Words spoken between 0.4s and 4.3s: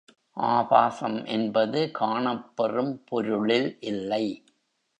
ஆபாசம் என்பது காணப்பெறும் பொருளில் இல்லை.